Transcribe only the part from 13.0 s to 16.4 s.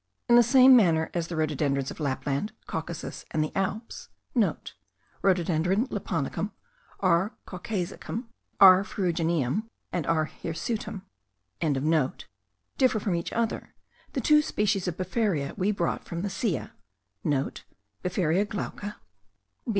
each other, the two species of befaria we brought from the